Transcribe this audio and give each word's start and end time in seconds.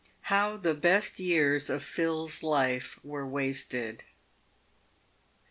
HOW 0.33 0.57
THE 0.57 0.73
BEST 0.73 1.19
YEARS 1.19 1.69
OF 1.69 1.83
PHIL'S 1.83 2.41
LIFE 2.41 2.99
WERE 3.03 3.27
WASTED. 3.27 4.01